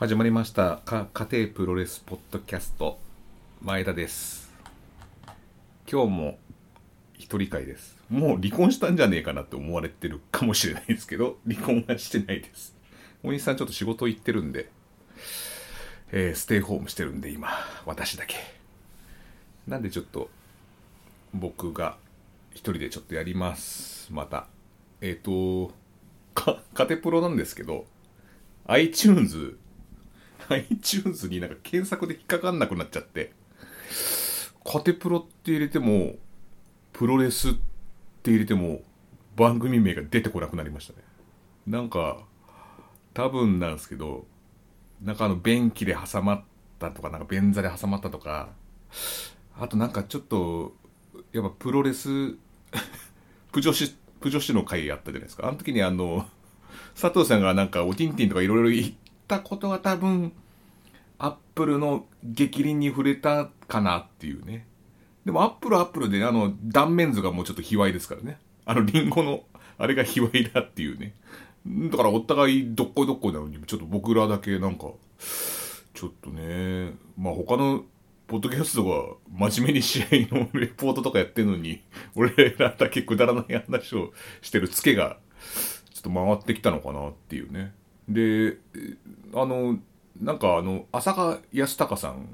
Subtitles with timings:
[0.00, 0.80] 始まりました。
[0.86, 2.98] 家庭プロレスポッドキャスト。
[3.60, 4.50] 前田です。
[5.86, 6.38] 今日も
[7.18, 7.98] 一人会です。
[8.08, 12.74] もう離婚したんじゃねえかなって思われてるかもしれないですけど離婚はしてないです。
[13.22, 14.70] お兄さんちょっと仕事行ってるんで、
[16.12, 17.50] えー、ステイホームしてるんで今
[17.84, 18.36] 私だけ。
[19.68, 20.30] なんでちょっと
[21.34, 21.98] 僕が
[22.52, 24.10] 一人でちょっとやります。
[24.10, 24.46] また。
[25.02, 25.74] えっ、ー、と
[26.32, 27.84] かカテプロなんですけど
[28.66, 29.58] iTunes
[30.50, 33.32] iTunes になんか検索で引っかかんなくなっちゃって、
[34.64, 36.14] カテプロって入れても、
[36.92, 37.52] プロレスっ
[38.22, 38.82] て入れても、
[39.36, 40.98] 番組名が出てこなくなりましたね。
[41.66, 42.18] なんか、
[43.14, 44.26] 多分なんですけど、
[45.02, 46.44] なんかあの、便器で挟まっ
[46.78, 48.50] たとか、なんか便座で挟まったとか、
[49.58, 50.74] あとなんかちょっと、
[51.32, 52.36] やっぱプロレス
[53.52, 55.48] プ女子、プ女子の回あったじゃないですか。
[55.48, 56.28] あの時にあの、
[57.00, 58.92] 佐藤さんがなんかおティンティンとかいろいろ言っ
[59.26, 60.32] たことが多分、
[61.20, 64.66] アップルの激鱗に触れたかなっていうね。
[65.24, 68.38] でもアップルアップルであの断面図がもうちょっと卑猥ですからね。
[68.64, 69.44] あのリンゴの
[69.78, 71.14] あれが卑猥だっていうね。
[71.66, 74.92] だからお互いどっこいどっこいなのに、ちょっと僕らだけなんか、
[75.92, 77.84] ちょっとね、まあ他の
[78.26, 81.82] ポッドキャストが真面目に試合のレポートとかやってるのに、
[82.14, 85.18] 俺らだけくだらない話をしてるツケが、
[85.92, 87.74] ちょっと回ってきたのかなっていうね。
[88.08, 88.56] で、
[89.34, 89.78] あの、
[90.18, 92.28] なんかあの、浅香康隆さん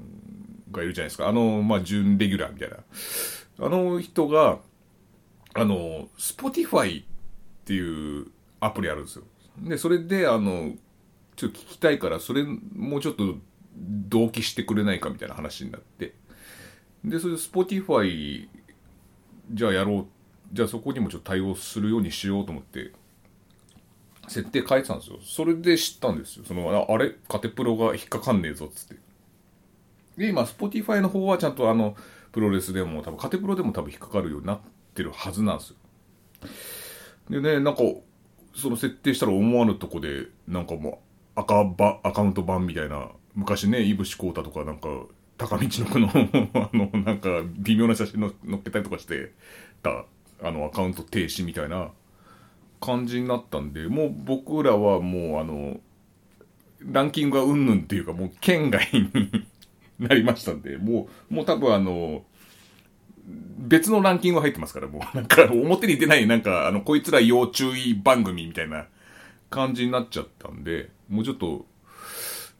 [0.71, 1.27] がいるじゃないですか。
[1.27, 2.77] あの、まあ、準レギュラーみたいな。
[3.59, 4.59] あの人が、
[5.53, 7.05] あの、Spotify っ
[7.65, 8.27] ていう
[8.59, 9.23] アプリあるんですよ。
[9.59, 10.73] で、それで、あの、
[11.35, 13.35] ちょっと聞きたいから、それもうちょっと
[13.75, 16.13] 同期してくれないかみたいな話になって。
[17.03, 18.47] で、それで Spotify、
[19.51, 20.05] じゃあやろう。
[20.51, 22.91] じゃあそこにもちょっと対応するようにしようと思って、
[24.27, 25.17] 設定変えてたんですよ。
[25.21, 26.45] それで知ったんですよ。
[26.45, 27.15] その、あれ？
[27.27, 28.95] カテプロが引っかかんねえぞつって。
[30.17, 31.95] で、今、Spotify の方はちゃんとあの、
[32.31, 34.59] プロレスでも、多分カテプロでも多分引っかかるようになっ
[34.93, 35.75] てるはずなんですよ。
[37.29, 37.81] でね、なんか、
[38.55, 41.01] その設定したら思わぬとこで、なんかも
[41.35, 44.89] う、赤ば、アカウント版みたいな、昔ね、いぶしこうたとか、なんか、
[45.37, 46.09] 高道の区の
[46.55, 49.33] あの、なんか、微妙な写真の載っけたりとかして
[49.83, 50.05] た、
[50.41, 51.91] あの、アカウント停止みたいな、
[52.79, 55.79] 感じになったんで、もう僕らはもうあの、
[56.81, 59.47] ランキングがうんぬんっていうかもう県外に
[59.99, 62.23] なりましたんで、もう、もう多分あの、
[63.57, 68.85] 別のランキング入ってますから、もうなんか表に出ないなんかあの、こいつら要注意番組みたいな
[69.49, 71.65] 感じになっちゃったんで、もうちょっと、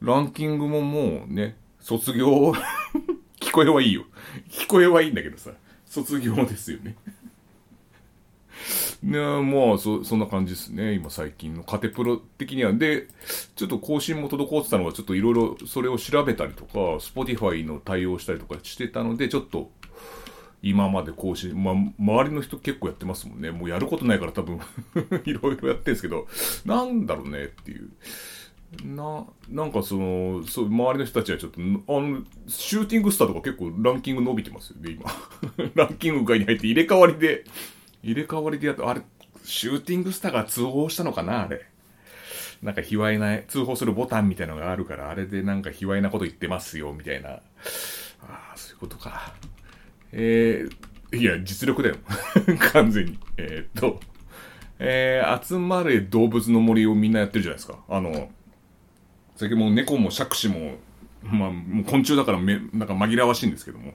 [0.01, 2.53] ランキングももうね、卒業
[3.39, 4.05] 聞こえはいいよ。
[4.49, 5.51] 聞こえはいいんだけどさ、
[5.85, 6.95] 卒業ですよね
[9.03, 10.93] ねまあそ、そんな感じですね。
[10.93, 12.73] 今最近のカテプロ的には。
[12.73, 13.07] で、
[13.55, 19.71] ちょっと更新も滞ってたのは、ちょっといろいろそれを調べたりとか、Spotify の対応したりとかしてたので、ちょっと、
[20.63, 23.51] 今まで更新、まあ、周りの人結構やってますもんね。
[23.51, 24.59] もうやることないから多分
[25.25, 26.27] いろいろやってるんですけど、
[26.65, 27.89] なんだろうねっていう。
[28.83, 35.05] な、なんかその、そう、周りの人たちはちょっと、あの、シューティングスターとか結構ランキング伸びてますよね、今。
[35.75, 37.45] ランキング外に入って入れ替わりで、
[38.03, 39.01] 入れ替わりでやっと、あれ、
[39.43, 41.65] シューティングスターが通報したのかなあれ。
[42.61, 47.29] なんか卑猥な、通報するボタンみたいなのがあるから、あれでなんか卑猥なこと言ってますよ、みたいな。
[47.29, 47.41] あ
[48.21, 49.33] あ、そういうことか。
[50.11, 51.95] えー、いや、実力だよ。
[52.73, 53.19] 完全に。
[53.37, 53.99] えー、っと、
[54.79, 57.79] えー、集まれ動物の森をみんなやってるじゃないですか。
[57.89, 58.29] あの、
[59.35, 60.77] 最近もう猫も杓子も、
[61.23, 63.93] まあ、もう昆虫だからめ、なんか紛らわしいんですけども、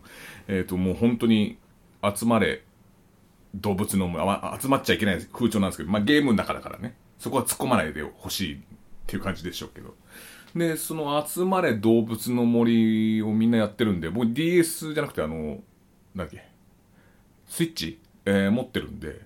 [0.48, 1.58] えっ、と、もう本当に
[2.02, 2.62] 集まれ
[3.54, 8.58] 動物のあ集まっちゃいけない風潮なんですけど、まあゲームの中だからね、そこは突っ込まないでほしいっ
[9.06, 9.94] ていう感じでしょうけど。
[10.54, 15.62] で、その集まれ動物の森をみんなやってるんで、僕 DS じゃなくてあの、
[16.14, 16.44] なんだっけ、
[17.46, 19.20] スイッチ、えー、持ってるんで、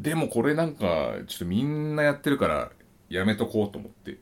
[0.00, 2.70] でもこれなんか、ちょっとみんなやってるから
[3.08, 4.18] やめとこうと思って。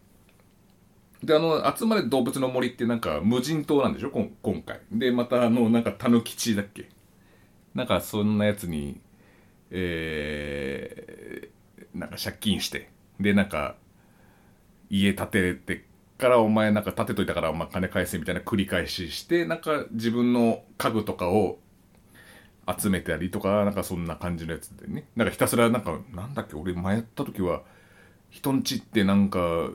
[1.23, 4.11] で、あの、集まれ動物の森ってなんか無人島なんでしょ？
[4.11, 4.81] 今回。
[4.93, 6.89] で、またあの、なんかタヌキチだっけ？
[7.75, 9.01] なんかそんなやつに
[9.71, 12.91] えー、なんか借金して、
[13.21, 13.77] で、なんか、
[14.91, 15.85] 家建てて
[16.19, 21.59] からお前なんか建てといたからお前金返せみたいな繰り返しして、なんか自分の家具とかを
[22.79, 25.09] 集めたりとか、なんかそんな感じのやつでね。
[25.17, 27.63] なんかひたすらなんか、なんだっけ、俺前やった時は、
[28.31, 29.71] 人んちってなんか、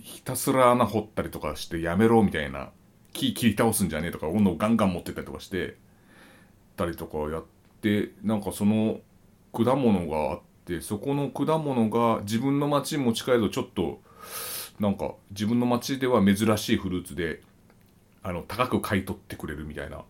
[0.00, 2.70] ひたすら穴掘ったりとかしてやめろみたいな、
[3.12, 5.76] 木切り倒すんじゃねえとか、斧をガンガン持ってったりとかして、
[6.76, 7.44] たりとかやっ
[7.82, 9.00] て、なんかその、
[9.52, 14.00] 果物があってそこの果物が自分の町に持ち帰るとちょっと
[14.80, 17.42] なんか自分の町では珍しいフルーツで
[18.22, 20.02] あの高く買い取ってくれるみたいな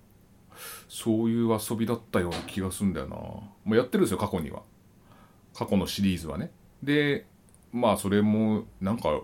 [0.89, 3.17] そういう遊びだったような気がするんだよな。
[3.17, 4.63] もうやってるんですよ過去には。
[5.55, 6.51] 過去のシリーズはね。
[6.83, 7.27] で
[7.73, 9.21] まあそれもなんか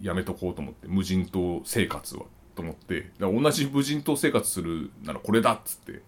[0.00, 2.24] やめとこうと思って無人島生活は
[2.54, 3.10] と思って。
[3.18, 6.02] 同じ無人島生活するならこれだっつって。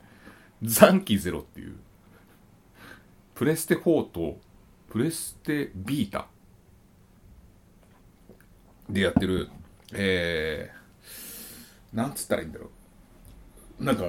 [0.62, 1.76] 残機ゼロっていう。
[3.34, 4.38] プレステ4と
[4.90, 6.26] プレステビータ
[8.88, 9.50] でやってる
[9.92, 12.70] えー、なんつったらいいんだろ
[13.80, 13.84] う。
[13.84, 14.04] なんか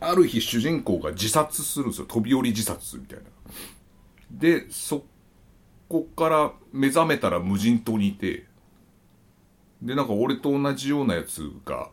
[0.00, 2.06] ある日主人公が自殺するんですよ。
[2.06, 3.24] 飛び降り自殺みたいな。
[4.30, 5.04] でそ
[5.88, 8.46] こから目覚めたら無人島にいて
[9.82, 11.90] でなんか俺と同じようなやつが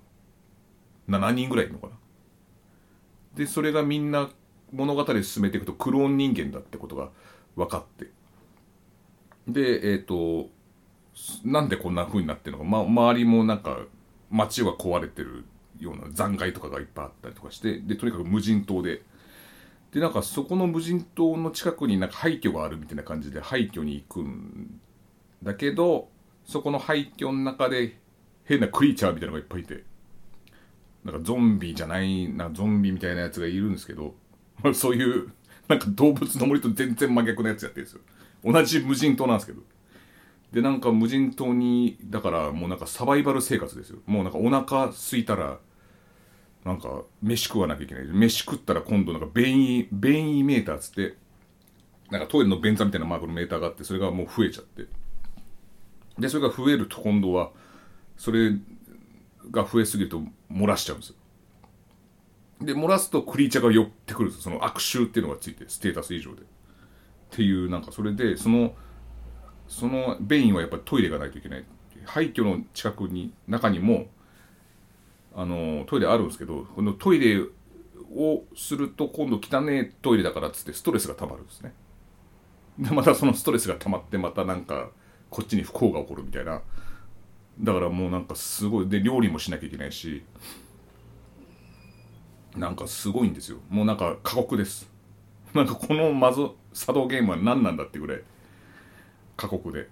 [1.09, 1.93] 7人ぐらいいるのかな。
[3.35, 4.29] でそれがみんな
[4.73, 7.09] 物語進めていくとクローン人間だってことが
[7.55, 8.11] 分かって。
[9.47, 10.49] でえっ、ー、と
[11.45, 13.79] なんでこんな風になってるのか、ま、周りもなんか
[14.29, 15.45] 街は壊れてる
[15.79, 19.01] ような残骸とかがいっぱいあったりとかしてでとにかく無人島で。
[19.93, 24.81] でなんかそこの無人島の近くになんか廃墟があるみたいな感じで廃墟に行くん
[25.41, 26.09] だけど
[26.45, 27.97] そこの廃墟の中で
[28.43, 29.85] 変なクリーチャーみたいなのがいっぱいいて。
[31.07, 34.13] なんかゾンビじゃないなゾンビみたいなやつがいるんですけど、
[34.73, 35.31] そういう
[35.67, 38.01] なんか動物の森と全然真逆なやつやってるんですよ。
[38.43, 39.61] 同じ無人島なんですけど。
[40.51, 43.99] でなんか無人島にだからもうなんかサバイバル生活ですよ。
[44.05, 45.59] もうなんかお腹空いたら
[46.63, 48.07] なんか飯食わなきゃいけない。
[48.07, 51.17] 飯食ったら今度なんか便意便意メーターっつって
[52.09, 54.85] なんかトイレの便座みたいなマークのメーターがあってそれがもう増えちゃって。
[56.17, 57.51] でそれが増えると今度は
[58.15, 58.51] それ
[59.51, 61.15] が増えすぎると漏らしちゃうんですよ。
[62.61, 66.41] で漏らすとクリーチャーが寄ってくるんですその悪臭っていうのがついてステータス以上で。
[66.41, 66.45] っ
[67.29, 68.73] ていうなんかそれでその
[69.67, 71.65] その便意はやっぱりトイレがないといけない。
[72.05, 74.07] 廃墟の近くに中にも
[75.35, 77.41] あのトイレあるんですけどこのトイレ
[78.15, 81.73] をすると今度汚ねトイレだからっつってストレスがたまるんですね。
[82.79, 84.89] でまたそのストレスがたまってまたなんか
[85.29, 86.61] こっちに不幸が起こるみたいな。
[87.59, 90.23] だからもうなんかすごいで料理もしなきゃいけないし
[92.57, 93.59] なんかすごいんですよ。
[93.69, 94.89] もうなんか過酷です。
[95.53, 98.21] なんかこのマゾ作動ゲームは何なんだってぐらい。
[99.35, 99.87] 過酷で。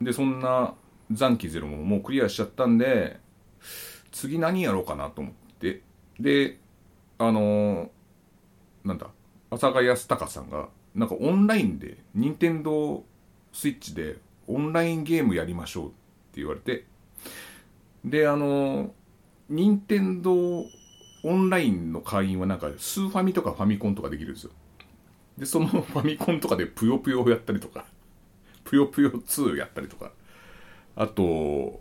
[0.00, 0.74] でそんな
[1.10, 3.18] 残機ゼロももうクリアしちゃったんで
[4.10, 5.82] 次何やろうかなと思って。
[6.18, 6.58] で
[7.18, 7.88] あのー、
[8.84, 9.06] なんだ
[9.50, 13.04] 阿佐ヶ谷隆さんがなんかオンラインで任天堂
[13.52, 14.16] スイッチで
[14.46, 15.94] オンラインゲームやりましょうって
[16.36, 16.84] 言われて。
[18.04, 18.92] であの
[19.48, 20.64] 任天堂
[21.22, 24.50] オンラインの会員はなんかスーファミとかファミコンとかできるんですよ
[25.38, 27.86] でその ファミコンとかでぷよぷよをやったりとか
[28.64, 30.12] ぷよぷよ2やったりとか
[30.94, 31.80] あと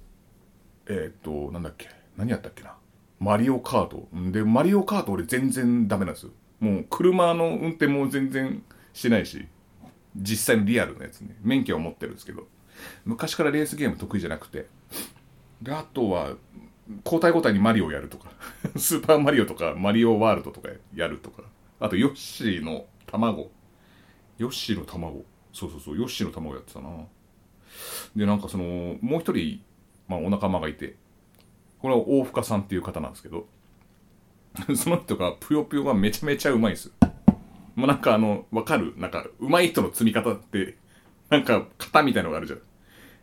[0.88, 2.76] えっ、ー、となんだっけ何やったっけな
[3.20, 4.08] マリオカート。
[4.32, 6.32] で、マリオカート俺全然ダメなんですよ。
[6.60, 9.48] もう車の運転も全然してないし、
[10.16, 11.36] 実際のリアルなやつね。
[11.42, 12.48] 免許は持ってるんですけど、
[13.06, 14.68] 昔からレースゲーム得意じゃなくて、
[15.62, 16.36] で、あとは、
[17.04, 18.30] 交代交代にマリオやるとか、
[18.78, 21.44] スーパーマリオとか、マリオワールドとかやるとか、
[21.80, 23.52] あと、ヨッシーの卵。
[24.38, 25.26] ヨッシーの卵。
[25.52, 26.90] そうそうそう、ヨッシーの卵やってたな。
[28.16, 29.62] で、なんかその、もう一人、
[30.08, 30.96] まあお仲間がいて、
[31.80, 33.48] これは大深さんっていう方なんですけど、
[34.76, 36.92] その人がぷよぷよがめちゃめちゃうまいんですよ。
[37.76, 38.94] もうなんかあの、わかる？
[38.98, 40.78] なんか、うまい人の積み方って、
[41.30, 42.60] なんか型みたいのがあるじゃん。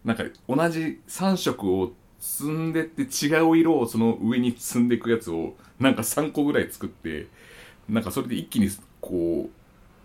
[0.04, 1.92] なんか同じ3色を
[2.23, 7.26] 積んでって違う色をその上に積んでいくやつをなんか3個ぐらい作って
[7.88, 8.69] なんかそれで一気に
[9.00, 9.50] こ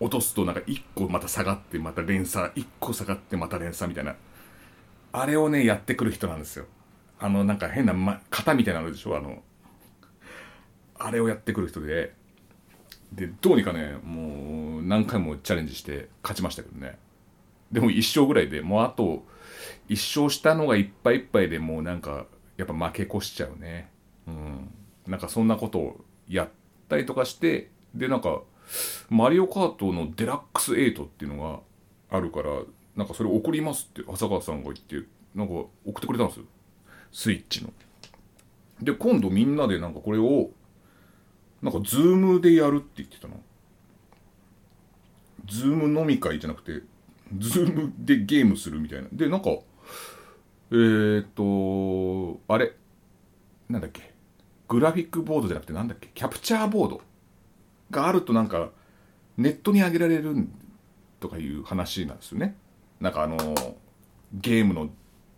[0.00, 4.16] う落とすとなんか1個また下がってまた連鎖1個下がってまた連鎖みたいな。
[5.12, 6.66] あれをねやってくる人なんですよ。
[7.20, 9.40] あのなんか変な、ま、型みたいなのでしょあの。
[10.98, 12.14] あれをやってくる人で。
[13.12, 16.98] でどうにかねもう何回もチャレンジして勝ちましたけどね。
[17.70, 19.24] でも1勝ぐらいでもうあと
[19.88, 22.26] 1勝したのがいっぱいいっぱいでもうなんか
[22.56, 23.90] やっぱ負け越しちゃうね
[24.26, 24.70] うん
[25.06, 26.48] なんかそんなことをやっ
[26.88, 28.42] たりとかしてでなんか
[29.08, 31.42] マリオカートのデラックス8っていうの
[32.10, 32.50] があるから
[32.96, 36.44] なんかそれ送りますって浅川さんが言ってなんか送ってくれたんですよ
[37.12, 37.72] スイッチの。
[38.82, 40.50] で、今度みんなでなんかこれを、
[41.62, 43.34] なんかズームでやるって言ってたな。
[45.46, 46.84] ズーム飲み会じゃなくて、
[47.38, 49.08] ズームでゲームするみたいな。
[49.12, 49.50] で、なんか、
[50.70, 52.74] えー、っと、あれ、
[53.68, 54.14] なんだっけ、
[54.68, 57.02] グラフィックボードじゃなくてなんだっけ、キャプチャーボード？
[57.90, 58.70] があるとなんか、
[59.36, 60.48] ネットに上げられる
[61.20, 62.56] とかいう話なんですよね。
[63.00, 63.36] なんかあの、
[64.34, 64.90] ゲームの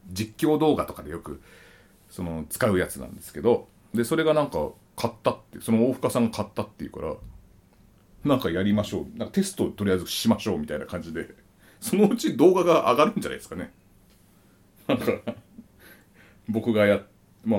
[0.08, 1.40] 実況動画とかでよく、
[2.08, 7.14] その、使うやつなんですけど、で、それがなんか、買ったって、その大深さんが買ったっていうから、
[8.24, 9.18] なんかやりましょう。
[9.18, 11.28] なんかテストとりあえずしましょうみたいな感じで、
[11.80, 13.72] そのうち動画が上がるんじゃないですかね。
[14.94, 15.34] なんか
[16.48, 17.02] 僕がや、
[17.44, 17.58] ま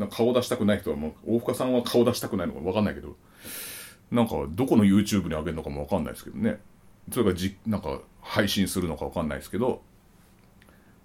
[0.00, 3.16] あ、顔出したくない人はもう、大深さんは顔出したくないのかわかんないけど、
[4.10, 6.60] なんかどこの YouTube に上げるのかもわかんないですけどね。
[7.10, 9.82] それがじ、なんか配信するのかわかんないですけど、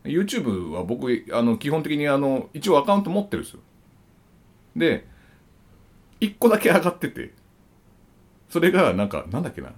[0.04, 3.60] YouTube は僕、あの、基本的にあの、一応アカウント持ってるんですよ。
[4.76, 5.08] で、
[6.20, 7.34] 一個だけ上がってて、
[8.50, 9.74] それがなんか、なんだっけな。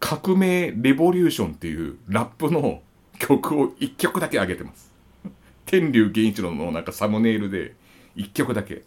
[0.00, 2.82] 革命レボリューションっていうラップの
[3.20, 4.92] 曲を一曲だけ上げてます。
[5.66, 7.74] 天竜源一郎のなんかサムネイルで
[8.16, 8.82] 一曲だけ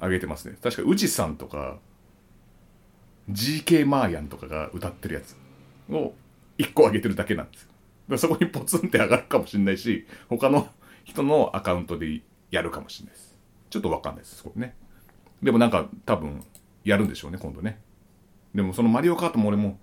[0.00, 0.56] 上げてますね。
[0.62, 1.78] 確か、宇治さんとか、
[3.30, 5.36] GK マーヤンとかが歌ってるやつ
[5.90, 6.14] を
[6.58, 8.18] 一個上げてるだけなんですよ。
[8.18, 10.68] そこにポツンって上がるかもしれないし、他の
[11.04, 12.20] 人のアカウントで
[12.50, 13.36] やるかもしれないです。
[13.70, 14.76] ちょっとわかんないです、これね。
[15.42, 16.44] でもなんか多分
[16.84, 17.80] やるんでしょうね、今度ね。
[18.54, 19.78] でもそのマリオカートも俺も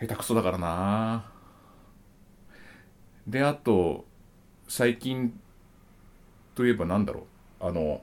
[0.00, 1.31] 下手くそだからな
[3.26, 4.04] で、あと、
[4.68, 5.38] 最近
[6.54, 7.26] といえばなんだろ
[7.60, 7.66] う。
[7.66, 8.02] あの、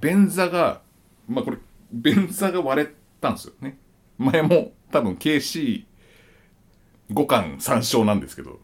[0.00, 0.82] 便座が、
[1.28, 1.58] まあこれ、
[1.92, 3.78] 便座が割れたんですよね。
[4.18, 5.84] 前も多分 KC5
[7.26, 8.60] 巻3勝なんですけど、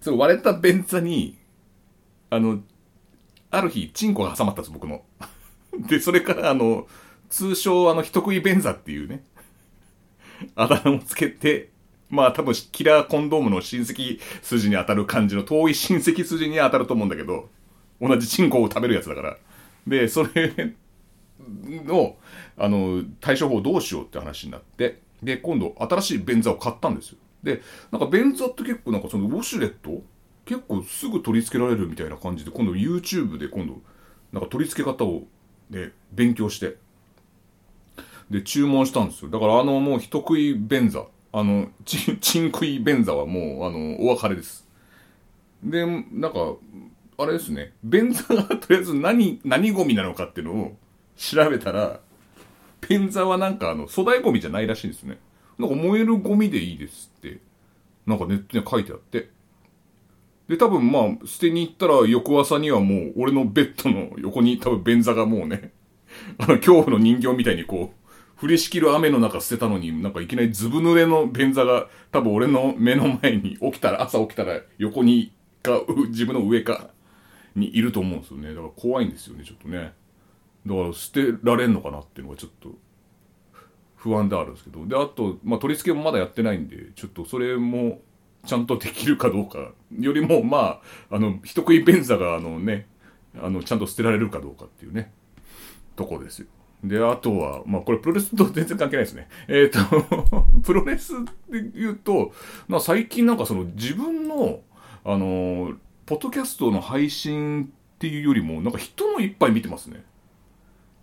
[0.00, 1.38] それ割れた便座に、
[2.30, 2.60] あの、
[3.50, 5.02] ある日、チンコが挟まったんです、僕の。
[5.88, 6.86] で、それからあの、
[7.30, 9.24] 通称あの、人食い便座っていうね、
[10.56, 11.70] あだ名をつけて、
[12.14, 17.48] まあ多分キラーコンドームの親戚筋に当たる感じの遠い親戚筋に当たると思うんだけど、
[18.00, 19.36] 同じチンコを食べるやつだから。
[19.86, 20.74] で、それ
[21.38, 22.16] の、
[22.56, 27.18] あの、対処法どうしようって話になって、で、今度新しい便座を買ったんですよ。
[27.42, 30.02] で、なんか便座って結構なんかそのウォシュレット
[30.44, 33.82] 結構すぐ取り付けられるみたいな感じで、今度 YouTube で今度、
[34.32, 35.24] なんか取り付け方を
[35.70, 36.76] ね、勉強して、
[38.30, 39.30] で、注文したんですよ。
[39.30, 44.68] だからあのもう人食い便座、あの、ち、 ちん食い便座はもう、あの、お別れです。
[45.64, 46.54] で、なんか、
[47.18, 50.76] あれですね、便座がとりあえず何、何ゴミなのかっていうのを
[51.16, 52.00] 調べたら、
[52.88, 55.18] 便座はなんかあの、粗大ゴミじゃないらしいんですね。
[55.58, 57.40] なんか燃えるゴミでいいですって、
[58.06, 59.30] なんかネットに書いてあって。
[60.46, 65.72] で、多分まあ、捨てに行ったら翌朝にはもう、俺のベッドの横に多分便座がもうね、
[66.38, 68.03] あの、恐怖の人形みたいにこう、
[68.44, 75.32] 降りしきる雨の中捨てたのに、なんかいきなりずぶ濡れの便座が多分俺の目の前に起きたら、朝起きたら横に
[75.62, 76.90] か、自分の上か
[77.56, 78.50] にいると思うんですよね。
[78.50, 79.94] だから怖いんですよね、ちょっとね。
[80.66, 82.68] だから捨てられんのかなっていうのがちょっと
[83.96, 84.84] 不安であるんですけど。
[84.84, 88.02] で、あと、まあ取り付けもまだやってないんで、ちょっとそれも
[88.44, 92.88] ちゃんとできるかどうか、よりも、まあ、あの、人食い便座が、あのね、
[93.40, 95.14] あの、ちゃんと捨てられるかどうかっていうね、
[95.96, 96.46] とこですよ。
[96.84, 99.28] で、あとは、まあ、これプロレスと全然関係ないですね。
[99.48, 101.12] えっ、ー、とプロレス
[101.48, 102.32] で言うと、
[102.68, 104.60] まあ、最近なんかその自分の、
[105.04, 105.72] あの、
[106.04, 110.04] ポッドキャストの配信っていうよりも、なんか人のいっぱい見てますね。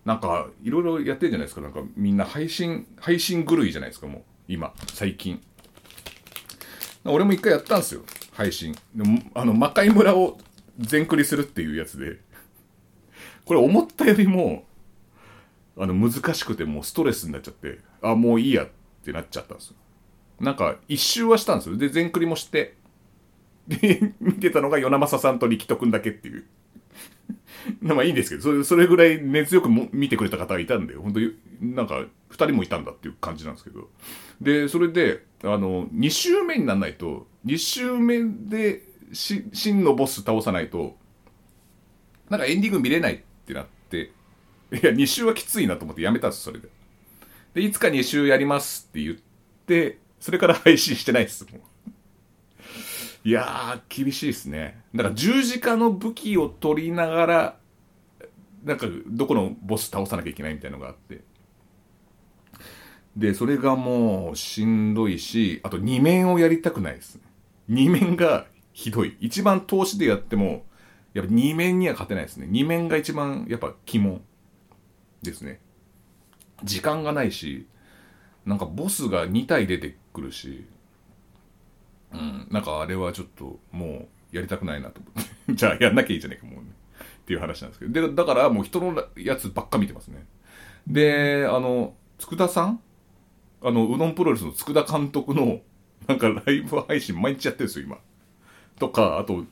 [0.05, 1.61] なんか、いろいろやってるじゃないですか。
[1.61, 4.21] なんか、みんな配信、配信狂いじゃないですか、もう。
[4.47, 5.41] 今、最近。
[7.05, 8.01] 俺も一回やったんですよ。
[8.33, 8.75] 配信。
[8.95, 10.39] でも、あの、魔界村を
[10.79, 12.19] 全クリするっていうやつで。
[13.45, 14.65] これ思ったよりも、
[15.81, 18.69] あの、難しくてもうストレスになっちゃって、あ、もういいやっ
[19.03, 19.75] てなっちゃったんですよ。
[20.39, 21.77] なんか、一周はしたんですよ。
[21.77, 22.75] で、全クリもして、
[23.67, 26.45] で、 見てたのが与那正さんと力斗くんだけっていう。
[27.81, 33.89] まあいいんですけど、それ、それぐらい熱よくも見てくれた方がいたんで、本当に、なんか、二人もいたんだっていう感じなんですけど。
[34.39, 38.83] で、それで、あの、2周目にならないと、2周目で
[39.13, 40.95] し、真のボス倒さないと、
[42.29, 44.11] なんかエンディング見れないってなって、
[44.71, 46.69] いや、2周はきついなと思ってやめたんです、それで。
[47.53, 49.15] で、いつか2周やりますって言っ
[49.67, 51.61] て、それから配信してないです、もう。
[53.23, 54.81] いやー、厳しいですね。
[54.95, 57.57] だから十字架の武器を取りながら、
[58.63, 61.21] なんか、どこのボス倒さなきゃいけないみたいなのがあって。
[63.15, 67.21] で、それがもうしんどいし、あと2面をやりたくないですね。
[67.69, 69.17] 2面がひどい。
[69.19, 70.65] 一番投資でやっても、
[71.13, 72.47] やっぱ2面には勝てないですね。
[72.49, 74.21] 2面が一番やっぱ鬼門
[75.21, 75.59] ですね。
[76.63, 77.67] 時間がないし、
[78.45, 80.65] なんかボスが2体出てくるし、
[82.13, 85.31] うん、なんかあれはちょっともうやりたくないなと思って。
[85.53, 86.71] じゃあやんなきゃいいじゃねえか、もうね。
[87.21, 88.07] っていう話なんですけど。
[88.07, 90.25] で、だからもう人のやつばっか見てますね。
[90.87, 92.79] で、あの、佃さん？
[93.63, 95.61] あの、うどんプロレスの佃監督の
[96.07, 97.99] なんかライブ配信毎日やってるんですよ、今。
[98.79, 99.45] とか、あと、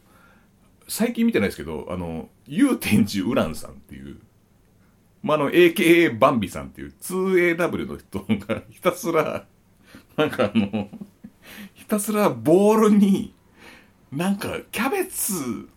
[0.87, 4.19] 最近見てないですけど、あの、祐天寺ウランさんっていう、
[5.21, 9.45] まあ、あの、AKA バンビさんっていう 2AW の人がひたすら、
[10.17, 10.89] なんかあの、
[11.73, 13.33] ひたすらボールに、
[14.11, 15.69] なんかキャベツ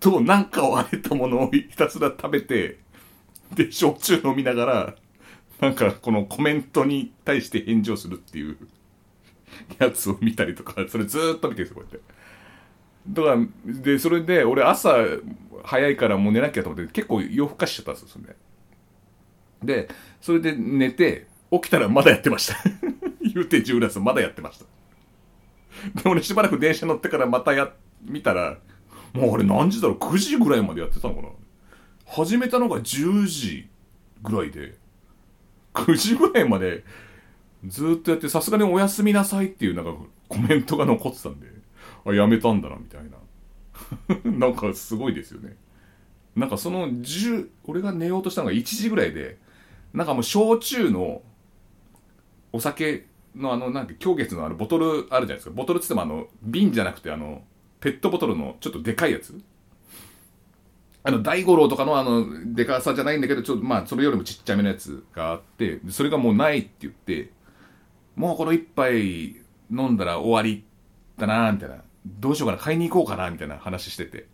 [0.00, 2.78] となんかをあえたものをひたすら食べて、
[3.54, 4.94] で、焼酎飲みながら、
[5.60, 8.56] なんかこのコメントに対して返事をするっていう
[9.78, 12.17] やつを見たりとか、それずーっと見てるんですよ、こうやって。
[13.08, 14.94] だから、で、それで、俺朝
[15.64, 18.24] 早いからもう寝なきゃと思って、結構夜更かしちゃったんですよ、それ
[19.64, 19.86] で。
[19.86, 19.88] で、
[20.20, 22.56] それで寝て、起きたらまだやってました。
[23.22, 24.64] 言うて10ラスまだやってました。
[26.02, 27.72] で、俺しばらく電車乗ってからまたや、
[28.02, 28.58] 見たら、
[29.12, 31.28] もうあれ何時だろう ?9 時ぐらいまでやってたのかな
[32.06, 33.68] 始めたのが10時
[34.22, 34.76] ぐらいで、
[35.74, 36.84] 9時ぐらいまで
[37.66, 39.94] ずっとやって、さすがにおやすみなさいっていうなんか
[40.28, 41.46] コメントが残ってたんで、
[42.12, 43.18] あ、やめたんだな、みたいな。
[44.30, 45.56] なんかすごいですよね。
[46.36, 49.38] なんかその10、俺が寝ようとしたのが1時ぐらいで、
[49.92, 51.22] なんかもう焼酎の
[52.52, 55.50] お酒のあの、なんか狂月のあのボトルあるじゃないですか。
[55.50, 57.42] ボトルつってもあの、瓶じゃなくてあの、
[57.80, 59.40] ペットボトルのちょっとでかいやつ
[61.04, 67.30] あの、大五郎とかのあの、でかさじゃないんだけど、ちょっとまあ、それよりもちっちゃめのやつがあって、それがもうないって言って、
[68.16, 69.36] もうこの一杯
[69.70, 70.64] 飲んだら終わり
[71.16, 71.76] だなみたいな。
[72.06, 74.26] どうしようかな、買いに行こうかなみたいな話してて。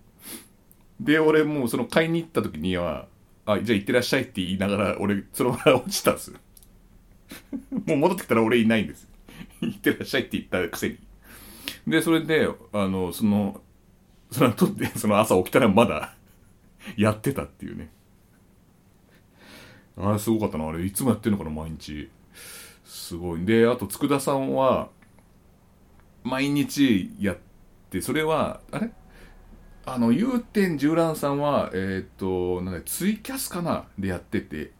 [1.01, 3.07] で、俺もうその買いに行った時には、
[3.47, 6.33] あ、じゃあ行ってらっしゃいって言いながら、俺、そのまま落ちたんです。
[7.87, 9.09] もう戻ってきたら俺いないんです。
[9.61, 10.99] 行ってらっしゃいって言ったくせに。
[11.87, 13.61] で、それで、あの、その、
[14.31, 16.15] その後で、 その朝起きたらまだ
[16.97, 17.91] やってたっていうね。
[19.97, 20.67] あれすごかったな。
[20.69, 22.11] あれ、いつもやってんのかな、毎日。
[22.85, 23.45] すごい。
[23.45, 24.89] で、あと、佃さんは、
[26.25, 27.54] 毎日やって、
[28.01, 28.91] それは、あれ？
[29.87, 33.85] あの、祐天十蘭さんは、えっ、と、なんだ、ツイキャスかな？
[33.99, 34.73] でやってて、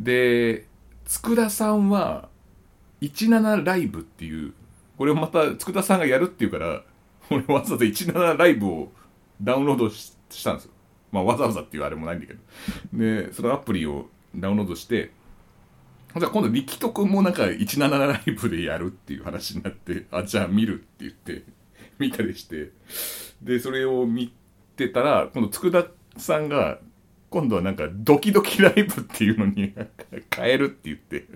[0.00, 0.66] で、
[1.06, 2.28] 佃さんは、
[3.02, 4.54] 17ライブっていう、
[4.96, 6.82] これをまた、佃さんがやるっていうから、
[7.30, 8.92] 俺わざわざ17ライブを
[9.40, 10.72] ダウンロードししたんですよ。
[11.12, 12.40] まあ、わざわざっていうあれもないんだけど。
[12.92, 15.12] で、そのアプリをダウンロードして、
[16.16, 21.44] じゃあ今度、力斗くんもなんか17ライブでやるっていう話になって、あ、じゃあ見るって言って、
[21.98, 22.70] 見たりして、
[23.42, 24.32] で、それを見
[24.76, 26.78] てたら、今度、佃さんが、
[27.30, 29.74] 今度はなんか、ドキドキライブっていうのに
[30.34, 31.26] 変えるって言って、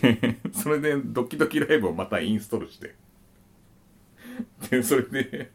[0.00, 2.94] で、それでドキドキライブをまたインストールして、
[4.70, 5.50] で、それで、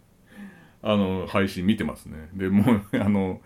[0.81, 2.29] あの、配信見てますね。
[2.33, 3.41] で、もう、あの、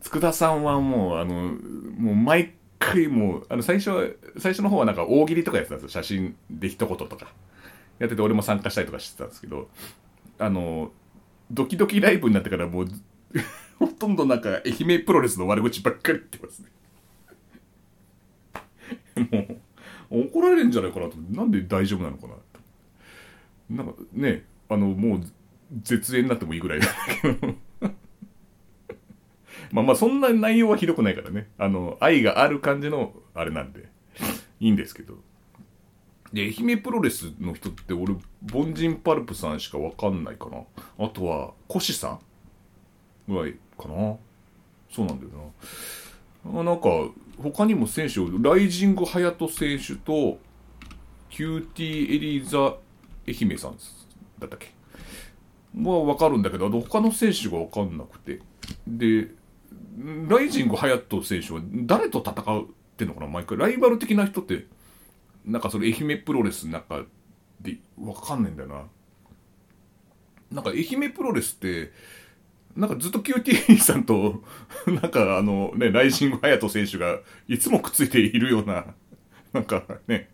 [0.00, 1.54] 佃さんはもう、あの、
[1.98, 6.02] もう毎回もう、あの、最初、最初の方はなんか大喜利とかやってたんですよ。
[6.02, 7.32] 写真で一言とか。
[7.98, 9.68] やってて俺も参加したりとかしてたんですけど、
[10.38, 10.92] あの、
[11.50, 12.88] ドキドキライブになってからもう、
[13.78, 16.68] ほとんどなんか愛媛プロレスの悪口ばっかり言ってますね。
[20.10, 21.16] もう、怒られるんじゃないかなと。
[21.30, 22.34] なんで大丈夫なのかな。
[23.70, 25.20] なんかね、あの、もう、
[25.82, 26.86] 絶縁になってもいいぐらいだ
[27.22, 27.54] けど。
[29.72, 31.48] まあまあ、そんな内容はひどくないからね。
[31.58, 33.88] あの、愛がある感じの、あれなんで、
[34.60, 35.18] いいんですけど。
[36.32, 38.14] で、愛媛プロレスの人って俺、
[38.52, 40.58] 凡人パルプさんしかわかんないかな。
[40.98, 42.20] あとは、コシさん
[43.28, 44.16] ぐらいかな。
[44.90, 45.52] そうなんだよ
[46.44, 46.60] な。
[46.60, 46.88] あなんか、
[47.42, 50.38] 他にも選手を、ライジング隼人選手と、
[51.30, 52.76] キューティーエリーザ
[53.28, 53.76] 愛媛さん
[54.38, 54.72] だったっけ
[55.82, 58.40] はわかるんだけど、あと他の選手がわかんなくて。
[58.86, 59.28] で、
[60.28, 63.58] ライジング隼人選手は誰と戦うってのかな毎回。
[63.58, 64.66] ライバル的な人って、
[65.46, 67.04] なんかそれ愛媛プロレスなんか
[67.60, 68.82] でわかんないんだよな。
[70.50, 71.92] なんか愛媛プロレスって、
[72.76, 74.42] なんかずっと QT さんと、
[74.86, 78.94] なんかあのね、ライジング隼人選手がいつもくっついているような、
[79.52, 80.30] なんかね、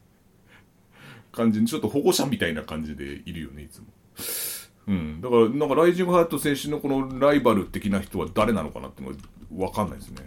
[1.30, 3.86] 感じにちょっと保護者みたいな感じでいるよね、いつも。
[4.88, 5.20] うん。
[5.20, 9.16] だから、なんかライジングハヤト選手のこのライバル的な人は誰なのかなってのが
[9.56, 10.26] わかんないですね。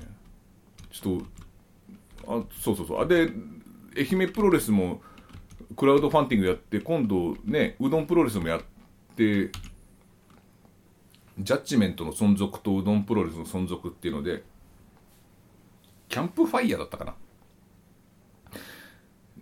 [0.91, 1.19] ちょっ
[2.25, 3.01] と、あ、そうそうそう。
[3.01, 3.29] あ、で、
[3.97, 5.01] 愛媛プロレスも
[5.75, 8.61] クラウドファンディングやって、今度ね、うどんプロレスもやっ
[9.15, 9.51] て、
[11.37, 14.43] ジャッジメントの存続とうどんプロレスの存続っていうので、
[16.07, 17.15] キャンプファイヤーだったかな。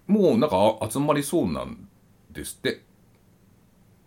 [0.07, 1.87] もうなんか集まりそうなん
[2.31, 2.83] ですって。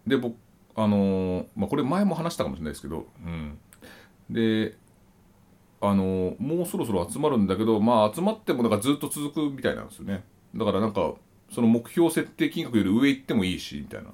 [0.07, 0.37] で、僕、
[0.75, 3.59] あのーまあ、これ前も話したかもしれないですけど、うん。
[4.31, 4.77] で、
[5.81, 10.25] あのーもうそろそろ集まるんだけど、まあ集まってもなんかずっと続くみたいなんですよね。
[10.57, 11.15] だからなんか、
[11.53, 14.11] その目標設定金額より上行ってもいいしみたいな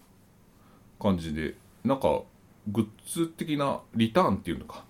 [1.00, 2.22] 感じでなんか
[2.68, 4.84] グッズ的なリターンっていうのか。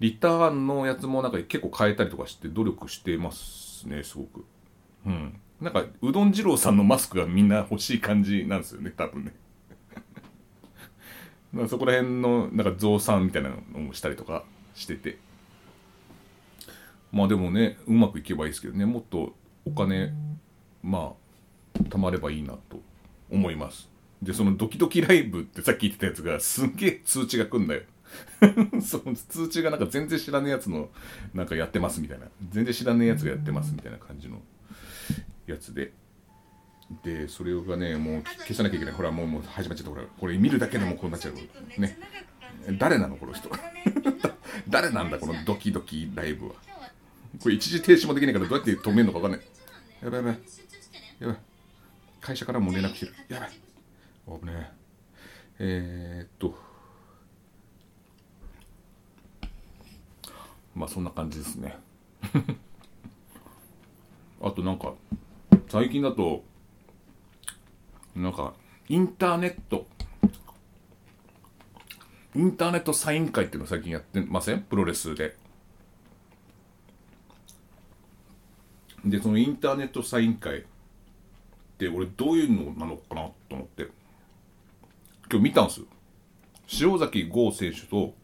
[0.00, 4.44] リターンのやつもなんか結構変えたりとかして努力してますねすごく。
[5.06, 5.40] うん。
[5.60, 9.32] なんかうどん二郎さんのマスクがみんな欲しい感じなんですよね多分ね。
[11.52, 15.18] まあそこら辺のなんか増産みたいなのもしたりとかしてて。
[17.12, 18.84] まあでもねうまくいけばいいですけどね。
[18.86, 20.12] もっとお金
[20.82, 21.14] ま
[21.74, 22.80] あ貯まればいいなと
[23.30, 23.88] 思います。
[24.22, 27.82] でそのドキドキライブってさっき言ってたやつがすんげえ通知が来んだよ。
[28.82, 30.90] その通知がなんか全然知らねえやつの
[31.34, 32.26] なんかやってますみたいな。
[32.50, 34.40] 全然知らねえやつがやってますみたいな感じの
[35.46, 35.92] やつで。
[37.02, 38.94] でそれがねもう消さなきゃいけない。
[38.94, 39.90] ほらもうもう始まっちゃった。
[39.90, 41.80] ほらこれ見るだけでもこうなっちゃう。
[41.80, 41.98] ね。
[42.78, 43.50] 誰なのこの人。
[44.68, 46.54] 誰なんだこのドキドキライブは。
[47.42, 49.40] これ一時停止もできないからどうやって止めるのか分かんない。
[50.02, 50.38] やばいやばい。
[51.22, 51.36] やばい。
[52.20, 53.14] 会社からも連絡してる。
[53.28, 53.50] やばい。
[54.40, 54.70] 危ねえ。
[55.60, 56.54] えー、っと。
[60.74, 61.76] まあそんな感じですね。
[64.42, 64.94] あとなんか
[65.68, 66.42] 最近だと
[68.16, 68.54] なんか
[68.88, 69.86] インターネット。
[72.34, 74.62] インターネットサイン会っていうのを最近やってません？
[74.62, 75.36] プロレスで。
[79.04, 80.64] でそのインターネットサイン会
[81.88, 83.88] って俺どういうのなのかなと思って。
[85.30, 85.86] 今日見たんですよ。
[86.80, 88.14] 塩崎剛選手と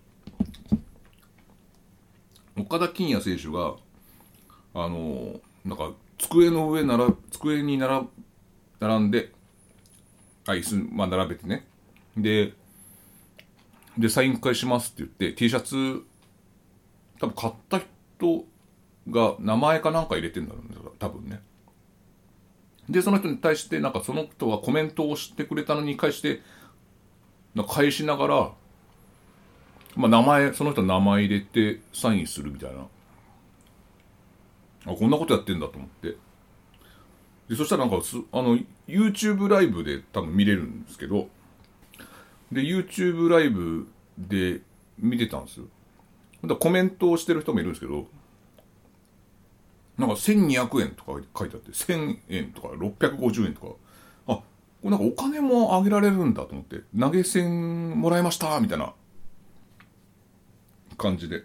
[2.56, 3.74] 岡田金也選手が
[4.74, 8.08] あのなんか机の上なら机に並
[8.80, 9.32] 並んで
[10.46, 11.66] あ椅子、まあ、並べてね。
[12.16, 12.54] で
[13.96, 16.04] でサイン会しますって言って T シャツ
[17.20, 18.44] 多分買った人
[19.10, 21.40] が名前かなんか入れてんだろうね多分ね。
[22.88, 26.40] でその人に対してなんかその人がコメントをしてくれたのに対して
[27.54, 28.52] な返しながら
[29.96, 32.86] まあ名前その人の名前入れてサインするみたいな。
[34.86, 36.16] あこんなことやってんだと思って。
[37.48, 41.28] でそしたらなんかすあの YouTube ライブで多分見れるんですけど
[42.52, 44.60] で YouTube ライブで
[44.98, 45.66] 見てたんですよ。
[46.44, 48.06] だコメントをしてる人もいるんですけど
[49.98, 53.66] なんか1200円とか書いてあって1000円とか650円とか。
[54.28, 54.44] あこ
[54.84, 58.94] れなんかお金もあげられるんだと思って投げ銭もらいましたみたいな。
[60.96, 61.44] 感じで。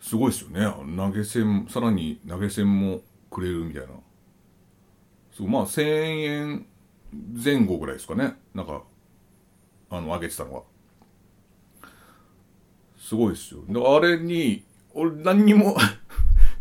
[0.00, 0.66] すごいですよね。
[0.96, 3.00] 投げ銭さらに投げ銭も
[3.30, 3.88] くれるみたいな。
[5.36, 5.82] そうまあ1000
[6.22, 6.66] 円
[7.42, 8.34] 前後ぐらいですかね。
[8.54, 8.82] なんか
[9.90, 10.62] あの上げてたのは。
[12.98, 13.62] すごいですよ。
[13.96, 15.76] あれに俺何にも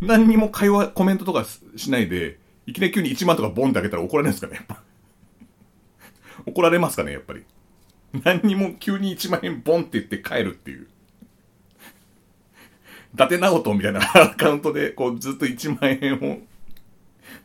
[0.01, 4.83] 何にも会話コメントとかしないでいきなり急に1万とかボンってあげたら怒られるんですかねやっぱ。
[6.45, 7.43] 怒られますかねやっぱり。
[8.23, 10.87] 何にも急に1万円ボンって言って帰るっていう。
[13.13, 16.39] 伊達直人みたいな アカウントでこうずっと1万円を。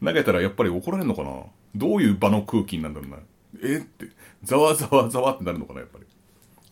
[0.04, 1.42] 投げたらやっぱり怒られるのかな？
[1.74, 3.18] どういう場の空気になるんだろうな？
[3.62, 4.08] えって。
[4.42, 6.04] ざわざわざわってなるのかなやっぱり。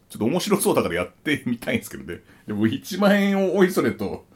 [0.09, 2.21] ちょっと面白そうだからやってみたいんですけどね。
[2.47, 4.27] でも1万円をおいそれと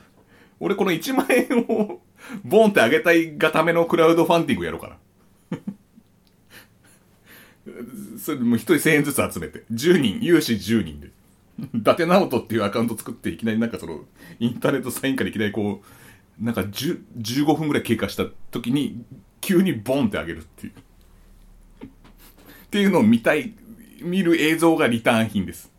[0.60, 2.00] 俺この1万円を
[2.44, 4.96] ボンってあげたいがためのクラウドファンディングやろうかな。
[8.18, 9.64] それもう1人1000円ずつ集めて。
[9.72, 10.18] 10人。
[10.22, 11.10] 有志10人で。
[11.74, 14.04] 伊達直人っていうアカウント作っていきなりなんかその
[14.38, 15.82] インターネットサインからいきなりこ
[16.40, 19.02] うなんか10 15分ぐらい経過した時に
[19.40, 20.72] 急にボンってあげるっていう。
[20.72, 23.54] っていうのを見たい。
[24.02, 25.70] 見る映像がリターン品です。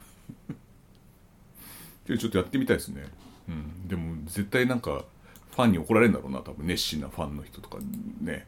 [2.08, 3.06] ちょっとやってみたいですね。
[3.48, 3.88] うん。
[3.88, 5.06] でも絶対なんか
[5.52, 7.78] ファンに怒られるんだろうな多分熱心なファンの人とか
[8.22, 8.46] ね。